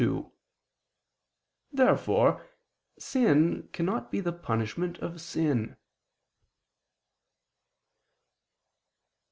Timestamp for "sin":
2.97-3.69, 5.21-5.77